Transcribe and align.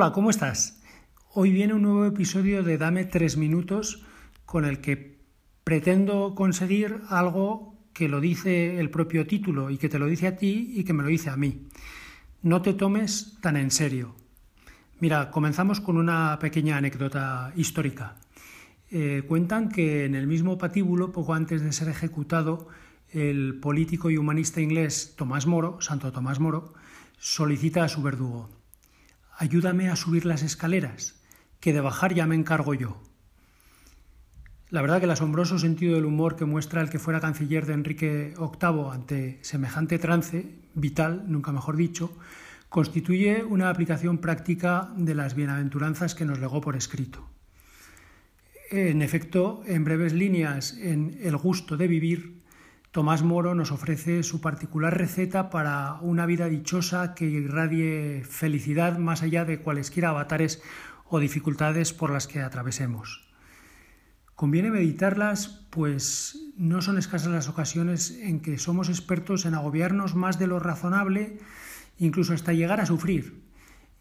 Hola, 0.00 0.12
¿cómo 0.12 0.30
estás? 0.30 0.80
Hoy 1.34 1.52
viene 1.52 1.74
un 1.74 1.82
nuevo 1.82 2.06
episodio 2.06 2.62
de 2.62 2.78
Dame 2.78 3.04
tres 3.04 3.36
minutos 3.36 4.02
con 4.46 4.64
el 4.64 4.80
que 4.80 5.18
pretendo 5.62 6.34
conseguir 6.34 7.02
algo 7.10 7.74
que 7.92 8.08
lo 8.08 8.18
dice 8.18 8.80
el 8.80 8.88
propio 8.88 9.26
título 9.26 9.68
y 9.68 9.76
que 9.76 9.90
te 9.90 9.98
lo 9.98 10.06
dice 10.06 10.26
a 10.26 10.36
ti 10.38 10.72
y 10.74 10.84
que 10.84 10.94
me 10.94 11.02
lo 11.02 11.10
dice 11.10 11.28
a 11.28 11.36
mí. 11.36 11.68
No 12.40 12.62
te 12.62 12.72
tomes 12.72 13.36
tan 13.42 13.58
en 13.58 13.70
serio. 13.70 14.14
Mira, 15.00 15.30
comenzamos 15.30 15.82
con 15.82 15.98
una 15.98 16.38
pequeña 16.40 16.78
anécdota 16.78 17.52
histórica. 17.54 18.16
Eh, 18.90 19.24
cuentan 19.28 19.68
que 19.68 20.06
en 20.06 20.14
el 20.14 20.26
mismo 20.26 20.56
patíbulo, 20.56 21.12
poco 21.12 21.34
antes 21.34 21.60
de 21.60 21.74
ser 21.74 21.90
ejecutado, 21.90 22.68
el 23.12 23.60
político 23.60 24.08
y 24.08 24.16
humanista 24.16 24.62
inglés 24.62 25.12
Tomás 25.14 25.46
Moro, 25.46 25.78
Santo 25.82 26.10
Tomás 26.10 26.40
Moro, 26.40 26.72
solicita 27.18 27.84
a 27.84 27.88
su 27.88 28.00
verdugo 28.00 28.59
ayúdame 29.40 29.88
a 29.88 29.96
subir 29.96 30.26
las 30.26 30.42
escaleras, 30.42 31.14
que 31.60 31.72
de 31.72 31.80
bajar 31.80 32.12
ya 32.12 32.26
me 32.26 32.34
encargo 32.34 32.74
yo. 32.74 33.00
La 34.68 34.82
verdad 34.82 34.98
que 34.98 35.06
el 35.06 35.10
asombroso 35.10 35.58
sentido 35.58 35.94
del 35.94 36.04
humor 36.04 36.36
que 36.36 36.44
muestra 36.44 36.82
el 36.82 36.90
que 36.90 36.98
fuera 36.98 37.20
canciller 37.20 37.64
de 37.64 37.72
Enrique 37.72 38.34
VIII 38.38 38.90
ante 38.92 39.38
semejante 39.40 39.98
trance, 39.98 40.58
vital, 40.74 41.24
nunca 41.26 41.52
mejor 41.52 41.76
dicho, 41.76 42.14
constituye 42.68 43.42
una 43.42 43.70
aplicación 43.70 44.18
práctica 44.18 44.92
de 44.94 45.14
las 45.14 45.34
bienaventuranzas 45.34 46.14
que 46.14 46.26
nos 46.26 46.38
legó 46.38 46.60
por 46.60 46.76
escrito. 46.76 47.26
En 48.70 49.00
efecto, 49.00 49.62
en 49.66 49.84
breves 49.84 50.12
líneas, 50.12 50.76
en 50.76 51.18
El 51.22 51.38
gusto 51.38 51.78
de 51.78 51.88
vivir, 51.88 52.39
Tomás 52.90 53.22
Moro 53.22 53.54
nos 53.54 53.70
ofrece 53.70 54.24
su 54.24 54.40
particular 54.40 54.98
receta 54.98 55.48
para 55.48 56.00
una 56.00 56.26
vida 56.26 56.48
dichosa 56.48 57.14
que 57.14 57.24
irradie 57.24 58.24
felicidad 58.24 58.98
más 58.98 59.22
allá 59.22 59.44
de 59.44 59.60
cualesquiera 59.60 60.08
avatares 60.08 60.60
o 61.08 61.20
dificultades 61.20 61.92
por 61.92 62.10
las 62.10 62.26
que 62.26 62.40
atravesemos. 62.40 63.30
Conviene 64.34 64.72
meditarlas, 64.72 65.68
pues 65.70 66.50
no 66.56 66.82
son 66.82 66.98
escasas 66.98 67.30
las 67.30 67.48
ocasiones 67.48 68.10
en 68.22 68.40
que 68.40 68.58
somos 68.58 68.88
expertos 68.88 69.46
en 69.46 69.54
agobiarnos 69.54 70.16
más 70.16 70.40
de 70.40 70.48
lo 70.48 70.58
razonable, 70.58 71.38
incluso 71.96 72.34
hasta 72.34 72.54
llegar 72.54 72.80
a 72.80 72.86
sufrir. 72.86 73.44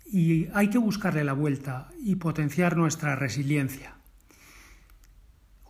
Y 0.03 0.47
hay 0.55 0.71
que 0.71 0.79
buscarle 0.79 1.23
la 1.23 1.33
vuelta 1.33 1.89
y 1.99 2.15
potenciar 2.15 2.75
nuestra 2.75 3.15
resiliencia. 3.15 3.98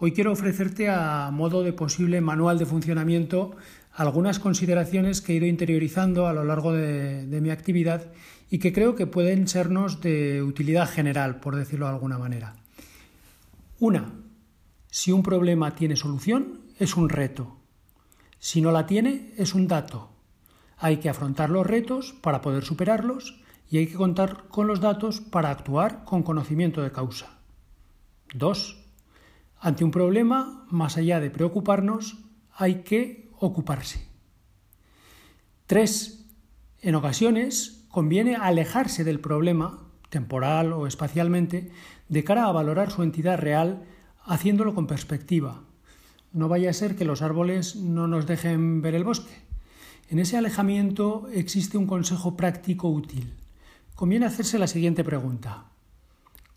Hoy 0.02 0.14
quiero 0.14 0.32
ofrecerte 0.32 0.90
a 0.90 1.30
modo 1.30 1.62
de 1.62 1.74
posible 1.74 2.22
manual 2.22 2.58
de 2.58 2.66
funcionamiento 2.66 3.58
algunas 3.92 4.40
consideraciones 4.40 5.20
que 5.20 5.34
he 5.34 5.36
ido 5.36 5.46
interiorizando 5.46 6.26
a 6.26 6.32
lo 6.32 6.46
largo 6.46 6.72
de, 6.72 7.42
mi 7.42 7.50
actividad 7.50 8.10
y 8.50 8.60
que 8.60 8.72
creo 8.72 8.96
que 8.96 9.08
pueden 9.08 9.50
sernos 9.50 10.00
de 10.00 10.42
utilidad 10.42 10.90
general, 10.90 11.42
por 11.42 11.58
decirlo 11.58 11.86
de 11.86 11.92
alguna 11.92 12.18
manera. 12.18 12.56
Una, 13.82 14.14
si 14.90 15.12
un 15.12 15.22
problema 15.22 15.76
tiene 15.76 15.98
solución, 15.98 16.62
es 16.80 16.96
un 16.96 17.10
reto. 17.10 17.58
Si 18.40 18.62
no 18.62 18.72
la 18.72 18.86
tiene, 18.86 19.34
es 19.36 19.54
un 19.54 19.68
dato. 19.68 20.12
Hay 20.78 20.98
que 20.98 21.10
afrontar 21.10 21.50
los 21.50 21.68
retos 21.68 22.16
para 22.22 22.40
poder 22.40 22.64
superarlos 22.64 23.42
y 23.70 23.80
hay 23.80 23.88
que 23.88 23.96
contar 23.96 24.46
con 24.48 24.66
los 24.66 24.80
datos 24.80 25.20
para 25.20 25.50
actuar 25.50 26.06
con 26.06 26.24
conocimiento 26.24 26.82
de 26.82 26.94
causa. 26.94 27.38
Dos, 28.34 28.89
ante 29.60 29.84
un 29.84 29.92
problema, 29.92 30.66
más 30.70 30.98
allá 30.98 31.20
de 31.20 31.30
preocuparnos, 31.30 32.18
hay 32.52 32.84
que 32.84 33.30
ocuparse. 33.40 34.08
Tres, 35.66 36.26
en 36.82 36.96
ocasiones 36.96 37.86
conviene 37.90 38.36
alejarse 38.36 39.04
del 39.04 39.20
problema, 39.20 39.80
temporal 40.10 40.74
o 40.74 40.88
espacialmente, 40.88 41.72
de 42.08 42.24
cara 42.24 42.46
a 42.46 42.52
valorar 42.52 42.92
su 42.92 43.04
entidad 43.04 43.38
real, 43.38 43.84
haciéndolo 44.24 44.74
con 44.74 44.88
perspectiva. 44.88 45.62
No 46.32 46.48
vaya 46.48 46.70
a 46.70 46.74
ser 46.74 46.96
que 46.96 47.06
los 47.06 47.22
árboles 47.22 47.76
no 47.76 48.08
nos 48.08 48.28
dejen 48.28 48.82
ver 48.82 48.96
el 48.96 49.04
bosque. 49.04 49.34
En 50.10 50.20
ese 50.20 50.38
alejamiento 50.38 51.28
existe 51.34 51.78
un 51.78 51.86
consejo 51.86 52.36
práctico 52.36 52.90
útil. 52.90 53.34
Conviene 53.96 54.26
hacerse 54.26 54.58
la 54.58 54.68
siguiente 54.68 55.04
pregunta. 55.04 55.69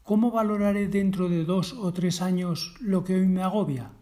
¿Cómo 0.05 0.33
valoraré 0.33 0.89
dentro 0.89 1.29
de 1.29 1.45
dos 1.45 1.75
o 1.75 1.93
tres 1.93 2.23
años 2.23 2.75
lo 2.81 3.05
que 3.05 3.15
hoy 3.15 3.29
me 3.29 3.41
agobia? 3.41 3.93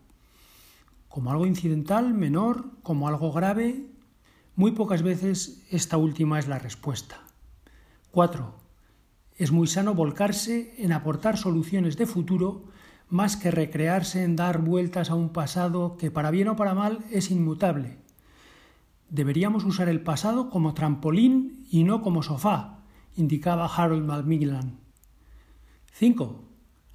¿Como 1.11 1.31
algo 1.31 1.45
incidental, 1.47 2.15
menor, 2.15 2.71
como 2.83 3.07
algo 3.07 3.31
grave? 3.33 3.85
Muy 4.57 4.73
pocas 4.73 5.03
veces 5.03 5.63
esta 5.71 5.99
última 5.99 6.39
es 6.39 6.49
la 6.49 6.59
respuesta. 6.59 7.21
4. 8.13 8.55
Es 9.37 9.53
muy 9.53 9.67
sano 9.67 9.93
volcarse 9.95 10.75
en 10.79 10.93
aportar 10.93 11.37
soluciones 11.37 11.99
de 11.99 12.07
futuro 12.07 12.65
más 13.11 13.37
que 13.37 13.51
recrearse 13.51 14.25
en 14.25 14.37
dar 14.37 14.63
vueltas 14.63 15.11
a 15.11 15.15
un 15.15 15.29
pasado 15.29 15.99
que 15.99 16.11
para 16.11 16.31
bien 16.31 16.49
o 16.49 16.57
para 16.57 16.75
mal 16.75 17.05
es 17.11 17.31
inmutable. 17.31 17.99
Deberíamos 19.11 19.65
usar 19.65 19.91
el 19.91 20.01
pasado 20.01 20.49
como 20.49 20.73
trampolín 20.73 21.67
y 21.71 21.85
no 21.85 22.01
como 22.01 22.23
sofá, 22.23 22.79
indicaba 23.17 23.67
Harold 23.67 24.07
Macmillan. 24.07 24.80
5. 25.93 26.45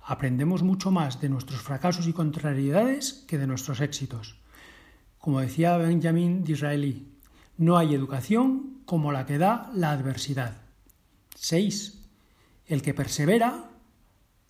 Aprendemos 0.02 0.64
mucho 0.64 0.92
más 0.92 1.20
de 1.22 1.30
nuestros 1.30 1.62
fracasos 1.62 2.08
y 2.08 2.14
contrariedades 2.14 3.26
que 3.28 3.38
de 3.38 3.48
nuestros 3.48 3.82
éxitos. 3.82 4.40
Como 5.18 5.40
decía 5.40 5.78
Benjamin 5.78 6.44
Disraeli, 6.44 7.08
no 7.58 7.78
hay 7.78 7.94
educación 7.94 8.82
como 8.86 9.12
la 9.12 9.26
que 9.26 9.38
da 9.38 9.72
la 9.74 9.92
adversidad. 9.92 10.62
6. 11.36 12.04
El 12.68 12.82
que 12.82 12.94
persevera 12.94 13.70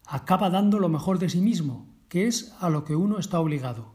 acaba 0.05 0.49
dando 0.49 0.79
lo 0.79 0.89
mejor 0.89 1.19
de 1.19 1.29
sí 1.29 1.41
mismo, 1.41 1.87
que 2.09 2.27
es 2.27 2.53
a 2.59 2.69
lo 2.69 2.83
que 2.83 2.95
uno 2.95 3.19
está 3.19 3.39
obligado. 3.39 3.93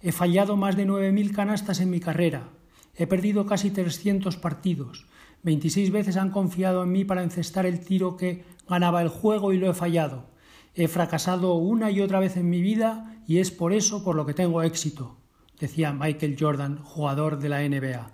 He 0.00 0.12
fallado 0.12 0.56
más 0.56 0.76
de 0.76 0.86
9.000 0.86 1.32
canastas 1.32 1.80
en 1.80 1.90
mi 1.90 2.00
carrera, 2.00 2.48
he 2.94 3.06
perdido 3.06 3.46
casi 3.46 3.70
300 3.70 4.36
partidos, 4.36 5.06
26 5.42 5.90
veces 5.90 6.16
han 6.16 6.30
confiado 6.30 6.82
en 6.82 6.92
mí 6.92 7.04
para 7.04 7.22
encestar 7.22 7.66
el 7.66 7.80
tiro 7.80 8.16
que 8.16 8.44
ganaba 8.68 9.02
el 9.02 9.08
juego 9.08 9.52
y 9.52 9.58
lo 9.58 9.70
he 9.70 9.74
fallado. 9.74 10.30
He 10.74 10.88
fracasado 10.88 11.54
una 11.54 11.90
y 11.90 12.00
otra 12.00 12.20
vez 12.20 12.36
en 12.36 12.48
mi 12.48 12.62
vida 12.62 13.20
y 13.26 13.38
es 13.38 13.50
por 13.50 13.72
eso 13.72 14.04
por 14.04 14.16
lo 14.16 14.24
que 14.24 14.34
tengo 14.34 14.62
éxito, 14.62 15.18
decía 15.58 15.92
Michael 15.92 16.36
Jordan, 16.38 16.78
jugador 16.82 17.38
de 17.38 17.48
la 17.48 17.68
NBA. 17.68 18.10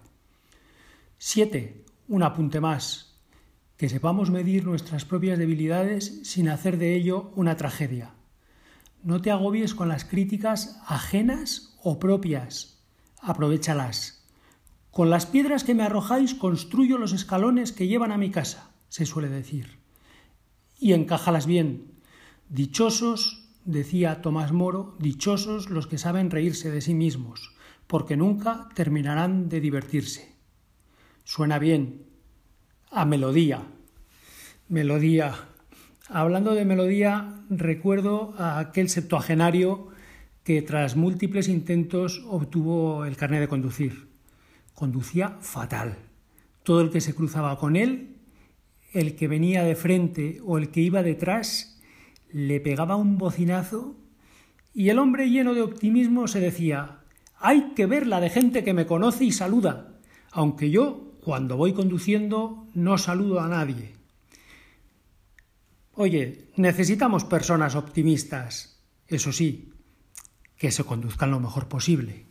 7. 1.18 1.84
Un 2.08 2.22
apunte 2.22 2.60
más. 2.60 3.20
Que 3.76 3.88
sepamos 3.88 4.30
medir 4.30 4.64
nuestras 4.64 5.04
propias 5.04 5.38
debilidades 5.38 6.20
sin 6.24 6.48
hacer 6.48 6.78
de 6.78 6.96
ello 6.96 7.30
una 7.36 7.56
tragedia. 7.56 8.14
No 9.02 9.20
te 9.20 9.30
agobies 9.30 9.74
con 9.74 9.88
las 9.88 10.04
críticas 10.04 10.80
ajenas 10.86 11.76
o 11.82 12.00
propias. 12.00 12.82
Aprovechalas. 13.20 14.17
Con 14.90 15.10
las 15.10 15.26
piedras 15.26 15.64
que 15.64 15.74
me 15.74 15.82
arrojáis 15.82 16.34
construyo 16.34 16.98
los 16.98 17.12
escalones 17.12 17.72
que 17.72 17.86
llevan 17.86 18.12
a 18.12 18.18
mi 18.18 18.30
casa, 18.30 18.70
se 18.88 19.06
suele 19.06 19.28
decir 19.28 19.78
y 20.78 20.92
encájalas 20.92 21.46
bien. 21.46 21.92
Dichosos, 22.48 23.44
decía 23.64 24.22
Tomás 24.22 24.52
Moro, 24.52 24.96
dichosos 24.98 25.70
los 25.70 25.86
que 25.86 25.98
saben 25.98 26.30
reírse 26.30 26.70
de 26.70 26.80
sí 26.80 26.94
mismos, 26.94 27.54
porque 27.86 28.16
nunca 28.16 28.68
terminarán 28.74 29.48
de 29.48 29.60
divertirse. 29.60 30.32
Suena 31.24 31.58
bien. 31.58 32.06
A 32.90 33.04
melodía. 33.04 33.62
Melodía. 34.68 35.34
Hablando 36.08 36.54
de 36.54 36.64
melodía, 36.64 37.42
recuerdo 37.50 38.34
a 38.38 38.58
aquel 38.58 38.88
septuagenario 38.88 39.88
que 40.42 40.62
tras 40.62 40.96
múltiples 40.96 41.48
intentos 41.48 42.24
obtuvo 42.26 43.04
el 43.04 43.16
carnet 43.16 43.40
de 43.40 43.48
conducir. 43.48 44.08
Conducía 44.78 45.38
fatal. 45.40 45.98
Todo 46.62 46.82
el 46.82 46.90
que 46.90 47.00
se 47.00 47.12
cruzaba 47.12 47.58
con 47.58 47.74
él 47.74 48.14
el 48.92 49.16
que 49.16 49.26
venía 49.26 49.64
de 49.64 49.74
frente 49.74 50.40
o 50.46 50.56
el 50.56 50.70
que 50.70 50.80
iba 50.80 51.02
detrás 51.02 51.80
le 52.30 52.60
pegaba 52.60 52.94
un 52.94 53.18
bocinazo 53.18 53.96
y 54.72 54.90
el 54.90 55.00
hombre 55.00 55.30
lleno 55.30 55.52
de 55.54 55.62
optimismo 55.62 56.28
se 56.28 56.38
decía 56.38 57.00
hay 57.40 57.72
que 57.74 57.86
ver 57.86 58.06
la 58.06 58.20
de 58.20 58.30
gente 58.30 58.62
que 58.62 58.72
me 58.72 58.86
conoce 58.86 59.24
y 59.24 59.32
saluda, 59.32 59.98
aunque 60.30 60.70
yo, 60.70 61.18
cuando 61.24 61.56
voy 61.56 61.72
conduciendo, 61.72 62.68
no 62.72 62.98
saludo 62.98 63.40
a 63.40 63.48
nadie. 63.48 63.96
Oye, 65.94 66.52
necesitamos 66.54 67.24
personas 67.24 67.74
optimistas, 67.74 68.80
eso 69.08 69.32
sí, 69.32 69.72
que 70.56 70.70
se 70.70 70.84
conduzcan 70.84 71.32
lo 71.32 71.40
mejor 71.40 71.66
posible. 71.66 72.27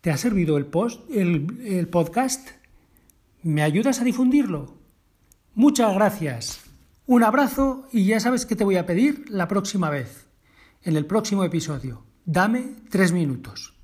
¿Te 0.00 0.10
ha 0.10 0.16
servido 0.16 0.56
el, 0.56 0.64
post, 0.66 1.02
el, 1.10 1.88
podcast? 1.88 2.48
¿Me 3.42 3.62
ayudas 3.62 4.00
a 4.00 4.04
difundirlo? 4.04 4.74
Muchas 5.54 5.94
gracias. 5.94 6.60
Un 7.06 7.22
abrazo 7.22 7.86
y 7.92 8.06
ya 8.06 8.18
sabes 8.18 8.46
que 8.46 8.56
te 8.56 8.64
voy 8.64 8.76
a 8.76 8.86
pedir 8.86 9.28
la 9.28 9.46
próxima 9.46 9.90
vez, 9.90 10.26
en 10.82 10.96
el 10.96 11.04
próximo 11.04 11.44
episodio. 11.44 12.04
Dame 12.24 12.76
tres 12.88 13.12
minutos. 13.12 13.74